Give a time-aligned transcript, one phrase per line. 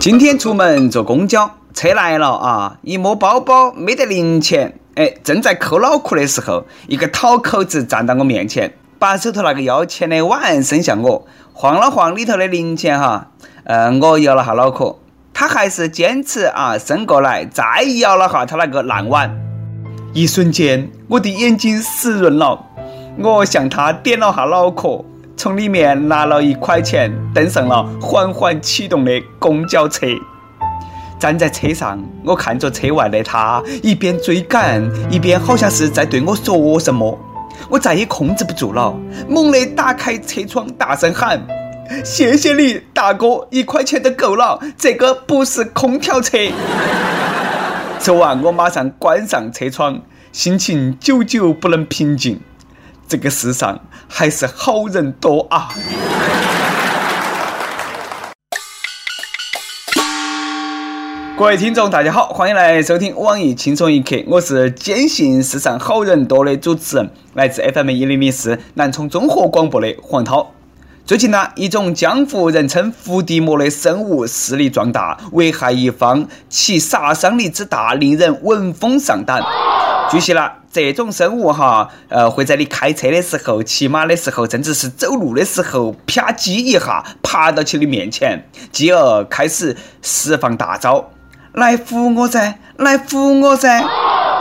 [0.00, 2.78] 今天出门坐公交，车来了啊！
[2.80, 13.28] 一摸包包没得零钱，哎，正在抠脑壳的时候，一个讨口子站到我面前，把手头那个要钱的碗伸向我，晃了晃里头的零钱哈，
[13.64, 14.96] 呃，我摇了下脑壳，
[15.34, 19.38] 他还是坚持啊伸过来，再摇了下他那个烂碗，
[20.14, 22.64] 一瞬间我的眼睛湿润了，
[23.18, 25.04] 我向他点了下脑壳。
[25.36, 30.06] 从里面拿了一块钱，登上了缓缓启动的公交车。
[31.18, 37.18] 站在车上，我看着车外的他，一边追赶，一边好像是在对我说什么。
[37.68, 38.94] 我再也控制不住了，
[39.28, 41.40] 猛地打开车窗，大声喊
[42.04, 46.38] ：“谢谢你，大哥，一块钱都够了，这个不是空调车。”
[48.00, 50.00] 说完，我马上关上车窗，
[50.32, 52.40] 心情久久不能平静。
[53.08, 53.78] 这个世上
[54.08, 55.68] 还是好人多啊！
[61.38, 70.52] 各位听众，大家好，欢迎来收听网易轻松一刻，我是坚信世上好人多的主持人，来自 FM 一零零四南充综合广播的黄涛。
[71.04, 79.40] 最近呢，一种江湖人称伏地魔的生物势力壮大，危害一方，其杀伤力之大，令人闻风丧胆。
[80.08, 91.10] 据悉了，这种生物哈，呃，会在你开车的时候、骑马的时候，甚至是走路的时候，啪叽一下爬到起你面前，继而开始释放大招，
[91.52, 93.84] 来扶我噻，来扶我噻！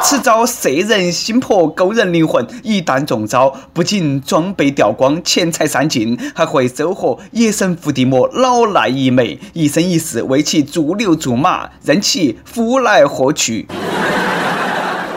[0.04, 2.46] 此招摄人心魄，勾人灵魂。
[2.62, 13.68] 一旦中招，不仅装备掉光，钱财散尽，还会收获野生伏地魔老赖一枚，一生一世为其驻牛驻马，任其呼来喝去。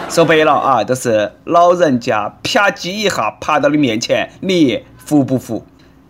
[0.08, 5.66] 说白了啊，都是老人家啪叽一下爬到你面前，你服不服？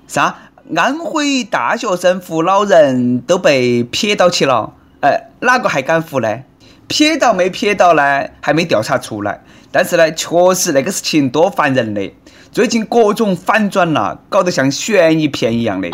[0.06, 0.34] 啥？
[0.76, 6.42] 安徽大学生扶老人都被撇到起了，哎，哪个还敢扶呢？
[6.86, 8.28] 撇到没撇到呢？
[8.40, 9.42] 还没调查出来。
[9.72, 12.12] 但是呢，确实那个事情多烦人的。
[12.52, 15.90] 最近各种反转了，搞得像悬疑片一样的。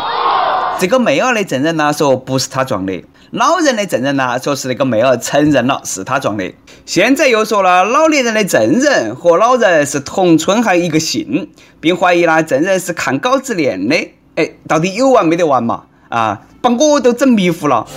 [0.77, 6.53] 这个妹儿的证人呢说不是他撞的，老人的证人呢说是那个妹儿承认了是他撞的。
[6.85, 11.49] 现在又说了老年人的证人和老人是同村还一个姓，
[11.79, 13.95] 并怀疑呢证人是看稿子练的。
[14.35, 15.85] 哎，到底有完没得完嘛？
[16.09, 17.87] 啊，把我都整迷糊了。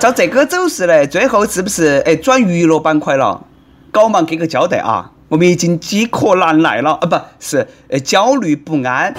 [0.00, 3.46] 照这个走势呢，最后是不是哎转娱乐板块了？
[3.90, 5.12] 搞忙给个交代啊！
[5.28, 9.14] 我们已经饥渴难耐了啊，不是呃焦虑不安，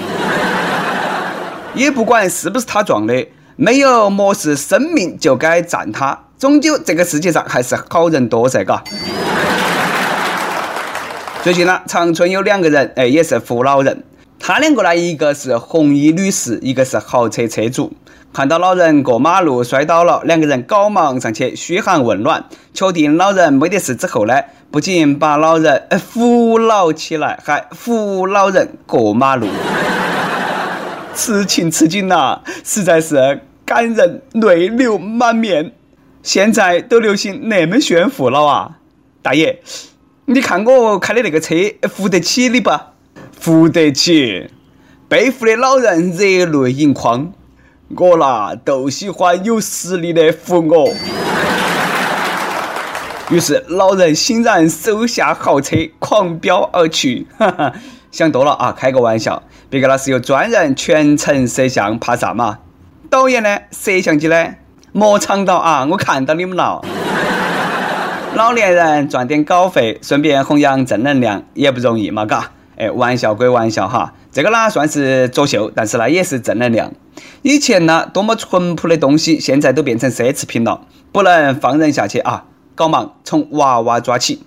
[1.74, 6.18] 也不管是不是他撞的，没有漠视生命就该赞他。
[6.38, 8.84] 终究这个世界上还是好人多噻，嘎。
[11.42, 14.04] 最近呢，长春有两个人，哎，也是扶老人。
[14.40, 17.94] 他两个呢，一个是红衣女士，一个是豪车车主。
[18.32, 24.34] 看到老人过马路摔倒了，两个人赶忙上去嘘寒问暖，确定老人没得事之后呢，
[24.70, 29.48] 不仅把老人扶老起来，还扶老人过马路。
[31.14, 35.72] 此情此景呐，实在是感人泪流满面。
[36.22, 38.78] 现在都流行那么炫富了啊，
[39.22, 39.62] 大爷，
[40.26, 42.70] 你看我开的那个车扶得起你不？
[43.40, 44.50] 扶得起。
[45.08, 47.32] 背负的老人热泪盈眶。
[47.96, 50.92] 我啦都喜欢有实力的扶我，
[53.30, 57.28] 于是老人欣然收下豪车，狂飙而去。
[57.38, 57.74] 哈哈，
[58.12, 59.44] 想多了啊，开个玩笑。
[59.70, 62.58] 别个那是有专人全程摄像，怕啥嘛？
[63.08, 63.60] 导演呢？
[63.72, 64.56] 摄像机呢？
[64.92, 65.86] 莫藏到啊！
[65.92, 66.84] 我看到你们了。
[68.34, 72.52] 老年人赚点稿费，顺便弘扬正能量，也不容易嘛，嘎。
[72.78, 76.92] 哎，玩笑归玩笑哈，这个呢算是作秀，但是呢也是正能量。
[77.42, 80.82] 以前呢多么淳朴的东西，现在都变成奢侈品了，
[81.12, 82.46] 不能放任下去啊！
[82.76, 84.44] 搞忙从娃娃抓起。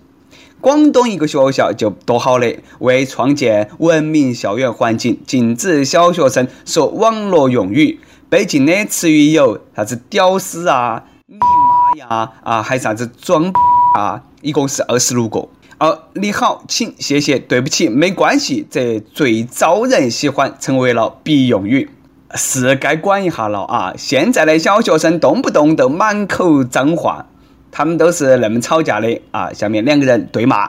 [0.61, 8.00] 广东一个学校就多好的，为创建文明校园环境，禁止小学生说网络用语。
[8.29, 13.50] 被禁的词语有啥子屌丝啊、你妈呀啊，还啥子装
[13.97, 15.49] 啊，一共是二十六个。
[15.79, 21.89] 哦，你好，请，谢谢，对不起，没关系，这最招人喜欢，成为了必用语，
[22.35, 23.95] 是该管一下了啊！
[23.97, 27.27] 现在的小学生动不动都满口脏话，
[27.71, 29.53] 他们都是那么吵架的啊！
[29.53, 30.69] 下面两个人对骂，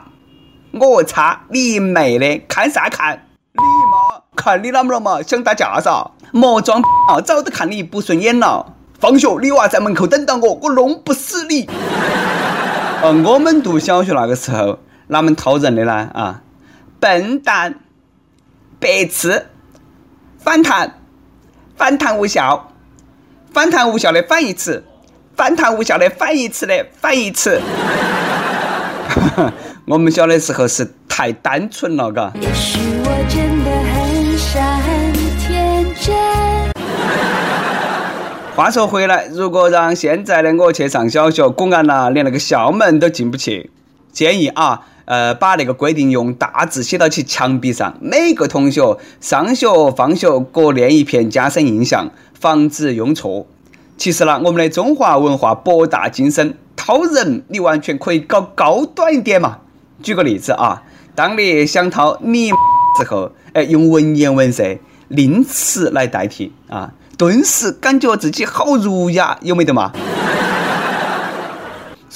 [0.73, 3.25] 我擦，你妹的，看啥看？
[3.53, 5.23] 你妈，看你啷么了嘛？
[5.23, 6.11] 想打架噻？
[6.31, 7.19] 莫装啊！
[7.19, 8.75] 早都看你不顺眼了。
[8.99, 11.67] 放学，你娃在门口等到我，我弄不死你。
[13.01, 14.77] 呃，我们读小学那个时候。
[15.11, 16.11] 哪门讨人的呢？
[16.13, 16.41] 啊，
[16.99, 17.79] 笨蛋、
[18.79, 19.47] 白痴、
[20.37, 20.99] 反弹、
[21.75, 22.71] 反弹无效、
[23.51, 24.85] 反弹无效的反义词、
[25.35, 27.59] 反弹无效的反义词的反义词。
[29.85, 32.31] 我们小的时候是太单纯了，嘎。
[32.39, 36.15] 也许我真的很傻很天真。
[38.55, 43.71] 话说回来，如果让现在的我去上小学，公安呐，连那个校门都进不去。
[44.11, 49.67] 建议啊，呃，把那个规定用大字写到起墙壁上，每个同学上学
[49.97, 53.47] 放学各练一篇，加深印象，防止用错。
[53.97, 59.57] 其实呢，我们的中华文化博大精深，掏人你完全可以搞高端一点嘛。
[60.03, 60.83] 举个例子啊，
[61.15, 62.51] 当你想掏你
[62.99, 64.63] 之后，哎，用文言文色
[65.07, 69.91] 令词来代替啊，顿时感觉自己好儒雅，有没得嘛？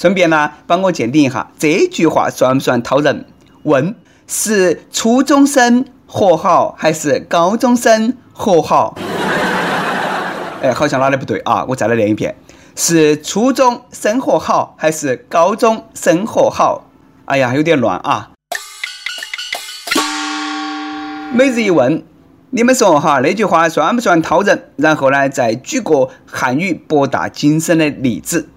[0.04, 3.24] 顺便呢，帮我鉴定一下这句话算不算掏人？
[3.62, 3.94] 问
[4.26, 8.98] 是初中生活好还是高中生活好？
[10.60, 11.64] 哎，好像哪里不对啊？
[11.70, 12.36] 我再来练一遍，
[12.76, 16.84] 是初中生活好还是高中生活好？
[17.24, 18.32] 哎呀，有点乱啊！
[21.32, 22.04] 每日一问，
[22.50, 24.68] 你们说哈，那句话算不算掏人？
[24.76, 28.50] 然后呢，再举个汉语博大精深的例子。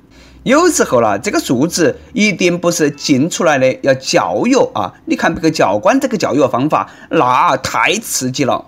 [0.48, 4.94] 有时候啦，这个数字一定不是进出来的，要教育啊！
[5.04, 8.64] 你看这个教官这个教育方法，那太刺激了。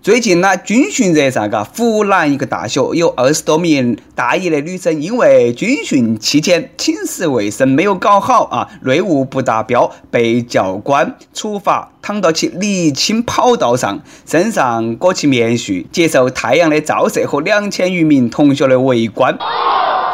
[0.00, 19.36] 最近呢，军训热上，嘎，湖南一个大学有二十多名大一的女生，因为军训期间寝室卫生没有搞好啊，内务不达标，被教官处罚，躺到其沥青跑道上，身上裹起棉絮，接受太阳的照射和两千余名同学的围观。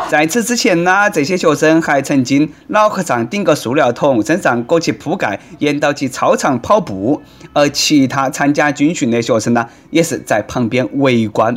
[0.08, 7.20] 在此之前呢，这些学生还曾经脑壳上顶个塑料桶，身上裹起铺盖，沿到其操场跑步。
[7.52, 11.55] 而其他参加军训的学生呢，也是在旁边围观。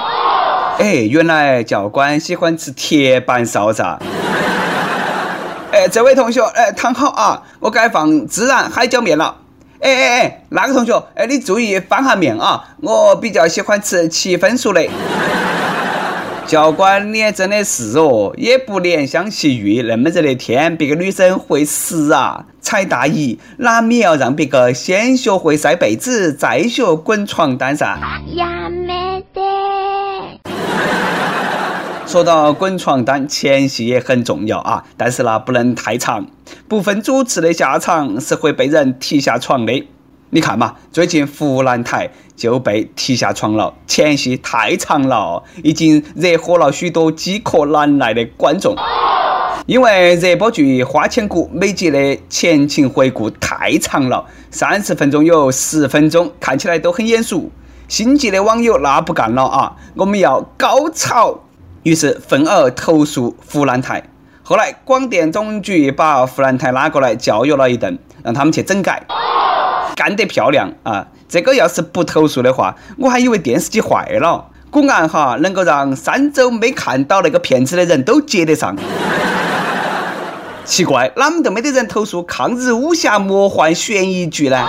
[0.79, 3.97] 哎，原来教官喜欢吃铁板烧噻！
[5.71, 9.37] 哎，这位同学，哎，躺好啊，我该放孜然海椒面了。
[9.79, 14.81] 哎哎哎，那个同学，哎，你注意翻下面啊，我比较喜欢吃七分熟的。
[16.51, 19.81] 教官，你也真的是哦，也不怜香惜玉。
[19.83, 22.43] 那么热的天，别个女生会死啊！
[22.59, 27.97] 踩大姨，难免要让别个先学会晒被子，再学滚床单噻。
[28.35, 29.41] 呀，没得。
[32.05, 36.27] 说到滚床单，前戏也很重要啊，但是呢，不能太长，
[36.67, 39.87] 不分主次的下场是会被人踢下床的。
[40.33, 48.73] 你看嘛，最近湖南台就被踢下床了，前戏太长了，已经惹火了许多饥渴难耐的观众。
[49.65, 57.51] 因为热播剧《花千骨》每集的前情回顾太长了，三十分钟有十分钟，看起来都很眼熟。
[57.89, 61.41] 心急的网友那不干了啊，我们要高潮，
[61.83, 64.01] 于是愤而投诉湖南台。
[64.43, 69.05] 后来广电总局把湖南台拉过来教育了一顿，让他们去整改。
[70.01, 71.05] 干得漂亮啊！
[71.29, 74.47] 这个要是不投诉的话，我还以为电视机坏了。
[74.71, 78.75] 果然哈，能够让三周没看到那个片子的人都接得上。
[80.65, 84.67] 奇怪，哪么都没得人投诉抗日武侠魔幻悬疑剧呢？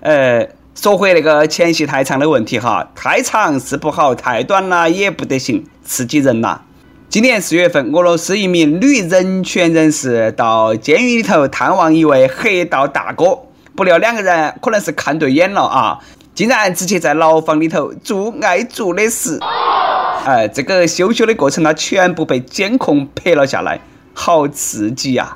[0.00, 6.62] 呃，说回那个前戏太长的问题哈，太长是不好，太短了也不得行，刺激人呐。
[7.08, 13.38] 今年四月份，俄罗斯一名女人权人士到监狱里头探望一位黑道大哥。
[13.74, 15.98] 不料两个人可能是看对眼了啊，
[16.34, 19.38] 竟然直接在牢房里头做爱做的事。
[20.24, 23.80] 哎，这个羞羞的过程呢，全部被监控拍了下来，
[24.14, 25.34] 好刺激呀！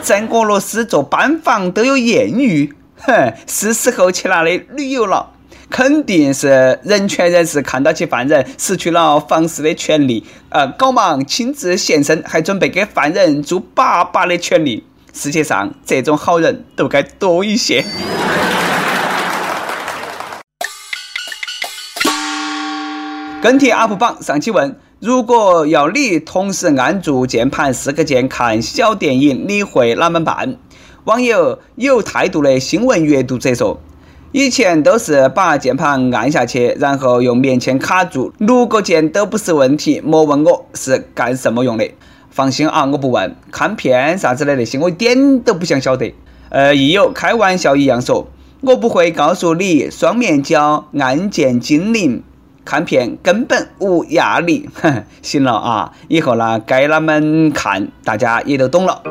[0.00, 2.72] 在俄罗斯做班房都有艳遇，
[3.02, 5.30] 哼，是时候去那里旅游了。
[5.68, 14.84] 肯定是人权人士看到其犯人失去了房事的权利，呃，赶忙亲自现身，还准备给犯人做爸爸的权利。
[15.16, 17.82] 世界上这种好人都该多一些。
[23.40, 30.58] 跟帖 UP 榜上期问：如果要你同时按住键盘四个键看小电影，你会哪么办？
[31.04, 33.80] 网友有态度的新闻阅读者说：
[34.32, 40.02] 以前都是把键盘按下去，然后用棉签卡住，六个键都不是问题。
[40.04, 41.90] 莫问我是干什么用的。
[42.36, 46.14] 放心啊，我不问看片啥子的那些，我一点都不想晓得。
[46.50, 48.28] 呃，亦友开玩笑一样说，
[48.60, 52.22] 我不会告诉你双面胶按键精灵，
[52.62, 54.68] 看片根本无压力。
[54.74, 59.02] 哼，行了啊，以后呢该哪们看，大家也都懂了。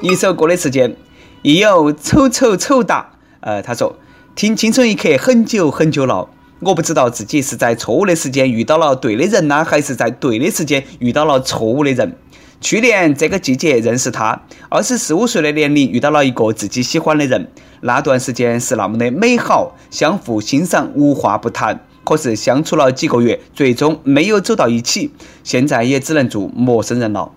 [0.00, 0.96] 一首歌的时间，
[1.42, 3.96] 亦有丑丑丑哒，呃，他说
[4.34, 6.30] 听青春一刻很久很久了，
[6.64, 12.16] 我不知道自己是在错误的时间遇到了对的人呢，还是在对的时间遇到了错误的人。
[12.60, 17.48] 去年这个季节认识他，二十四五岁的年龄遇到了一个自己喜欢的人，
[17.80, 21.80] 那段时间是那么的美好，相互欣赏，无话不谈。
[22.04, 25.10] 可是相处了几个月，最终没有走到一起，
[25.42, 27.32] 现在也只能做陌生人了。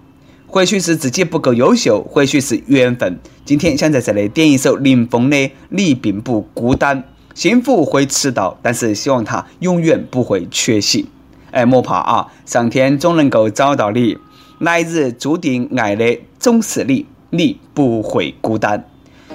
[0.46, 3.20] 或许是自己不够优秀，或许是缘分。
[3.44, 5.38] 今天想在这里点一首林峰的
[5.70, 7.04] 《你并不孤单》，
[7.36, 11.06] 幸福会迟到，但是希望它永远不会缺席。
[11.52, 14.18] 哎，莫怕啊，上天总能够找到你。
[14.60, 18.86] 来日注定爱的总是你，你不会孤单。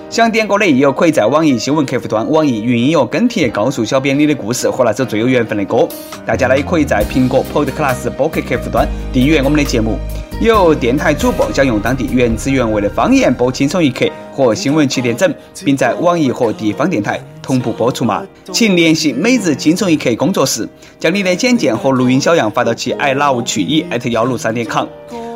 [0.09, 5.87] 想点歌的益友可以在网易新闻客户端、网易云音乐跟帖告诉小编你的故事和那首最有缘分的歌。
[6.25, 9.99] 大家呢也可以在苹果 Podcast 播客客户端订阅我们的节目。
[10.40, 18.25] 有电台主播将用当地原汁原味的方言播《轻松一刻》和新闻七点整，并在网易和地方电台同步播出嘛？
[18.52, 20.69] 请联系每日轻松一刻工作室，
[21.00, 24.87] 将你的简介和录音小样发到其 i love 去以艾特幺六三点 com。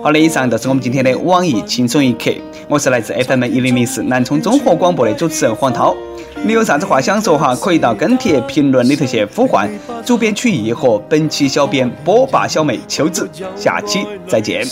[0.00, 2.30] 好的，以上就是我们今天的网易轻松一刻。
[2.68, 5.96] 我是来自 FM 一零零四南充综合广播的主持人黄涛。
[6.44, 7.52] 你有啥子话想说哈？
[7.56, 9.68] 可以到跟帖评论里头去呼唤
[10.06, 13.28] 主编曲艺和本期小编波霸小妹秋子。
[13.56, 14.64] 下期再见。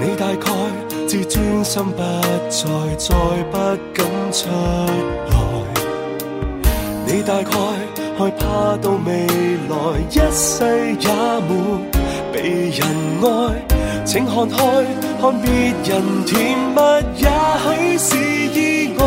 [0.00, 3.16] 你大概自尊心不再再
[3.50, 3.56] 不
[3.94, 5.38] 敢出来。
[7.06, 7.50] 你大概
[8.18, 9.26] 害怕到未
[9.70, 9.74] 来
[10.10, 10.66] 一世
[11.00, 11.08] 也
[11.48, 11.80] 没
[12.30, 12.86] 被人
[13.22, 13.24] 爱。
[14.04, 14.56] 请看开
[15.18, 15.50] 看别
[15.82, 16.78] 人甜蜜
[17.16, 17.26] 也
[17.58, 18.16] 许是
[18.60, 19.04] 意外。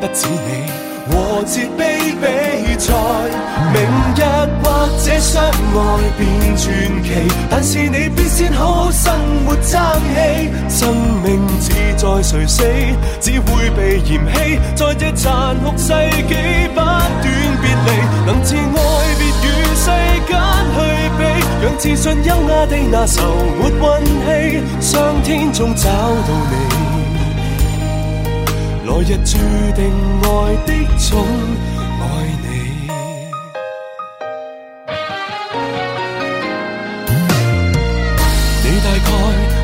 [0.00, 2.94] 不止你和谐悲比赛，
[3.72, 3.82] 明
[4.16, 4.20] 日
[4.62, 5.48] 或者相爱
[6.16, 6.64] 变传
[7.02, 7.06] 奇，
[7.50, 9.12] 但是你必先好好生
[9.46, 9.80] 活争
[10.14, 10.50] 气。
[10.68, 12.64] 生命只在谁死，
[13.20, 14.58] 只会被嫌弃。
[14.74, 15.92] 在这残酷世
[16.26, 17.90] 纪，不断别离，
[18.26, 18.58] 能自爱
[19.18, 19.46] 别与
[19.76, 19.86] 世
[20.26, 20.32] 间
[20.72, 20.76] 去
[21.18, 21.20] 比，
[21.62, 23.22] 让自信优雅地拿愁
[23.60, 26.93] 没运气，上天总找到你。
[28.86, 29.38] 来日注
[29.74, 29.80] 定
[30.20, 30.28] 爱
[30.66, 31.24] 的总
[32.00, 32.04] 爱
[32.42, 32.46] 你，
[38.62, 39.08] 你大概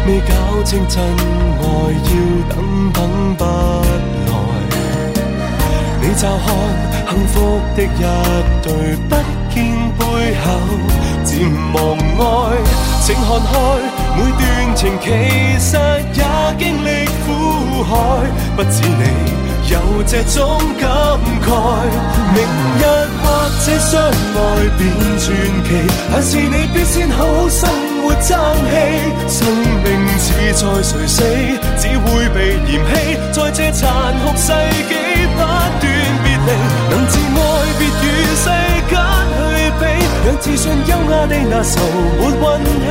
[0.06, 0.32] 未搞
[0.64, 1.62] 清真爱
[2.02, 2.10] 要
[2.48, 2.54] 等
[2.94, 2.98] 等
[3.36, 4.32] 不来，
[6.00, 6.48] 你乍看
[7.10, 7.86] 幸福的一
[8.62, 8.68] 对，
[9.06, 9.12] 不
[9.52, 9.54] 见
[9.98, 10.00] 背
[10.40, 10.46] 后
[11.24, 11.28] 渐
[11.74, 11.78] 忘
[12.18, 12.56] 爱，
[13.02, 13.52] 请看开。
[14.16, 14.42] 每段
[14.74, 15.06] 情其
[15.58, 15.76] 实
[16.14, 16.20] 也
[16.58, 16.88] 经历
[17.82, 17.96] 海，
[18.56, 19.04] 不止你
[19.70, 20.88] 有这种感
[21.42, 21.48] 慨。
[22.32, 22.38] 明
[22.78, 22.82] 日
[23.22, 23.24] 或
[23.64, 24.38] 者相爱
[24.78, 24.80] 变
[25.18, 25.24] 传
[25.64, 25.68] 奇，
[26.12, 27.68] 但是你必先好好生
[28.02, 28.28] 活争
[28.70, 28.72] 气。
[29.28, 29.38] 生
[29.84, 29.86] 命
[30.18, 31.18] 似在谁死，
[31.78, 32.92] 只会被嫌弃。
[33.32, 33.82] 在这残
[34.24, 34.46] 酷世
[34.88, 34.92] 纪，
[35.34, 35.42] 不断
[35.80, 36.48] 别离，
[36.90, 37.38] 能自爱
[37.78, 38.06] 别与
[38.36, 38.46] 世
[38.88, 38.92] 间
[39.36, 39.38] 去
[39.78, 39.82] 比。
[40.26, 41.74] 让自信优雅地拿愁
[42.20, 42.88] 没运气，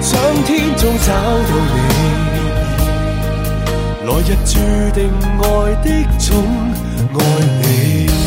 [0.00, 0.10] 上
[0.44, 2.38] 天中找到你，
[4.10, 4.58] 来日注
[4.92, 6.44] 定爱的宠
[7.14, 7.20] 爱
[7.62, 8.19] 你。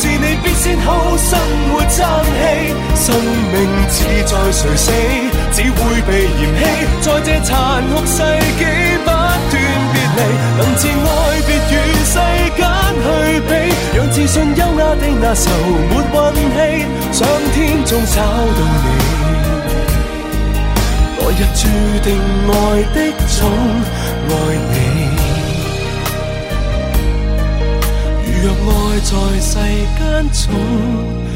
[0.00, 1.36] 是你必先好生
[1.72, 2.06] 活争
[2.38, 2.40] 气。
[2.94, 3.14] 生
[3.52, 3.56] 命
[3.90, 4.92] 志在谁死，
[5.52, 6.60] 只会被嫌弃。
[7.00, 8.22] 在这残酷世
[8.58, 8.62] 纪，
[9.02, 9.10] 不断
[9.50, 9.58] 别
[10.16, 10.20] 离，
[10.56, 11.10] 能自爱
[11.46, 11.74] 别与
[12.04, 12.14] 世
[12.56, 12.60] 间
[13.02, 13.06] 去
[13.48, 13.50] 比，
[13.96, 15.50] 让自信优雅地拿愁
[15.90, 15.92] 没
[16.30, 16.58] 运气，
[17.12, 18.86] 上天中找到你。
[21.18, 21.66] 来日注
[22.04, 22.06] 定
[22.46, 22.52] 爱
[22.94, 23.38] 的总
[24.28, 24.30] 爱
[24.72, 25.17] 你。
[28.40, 29.54] 若爱在世
[29.98, 31.27] 间，重。